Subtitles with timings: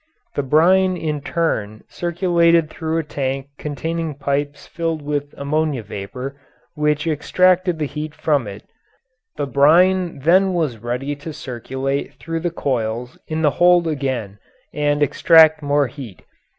[0.33, 6.41] The brine in turn circulated through a tank containing pipes filled with ammonia vapour
[6.73, 8.63] which extracted the heat from it;
[9.37, 14.39] the brine then was ready to circulate through the coils in the hold again
[14.73, 16.23] and extract more heat.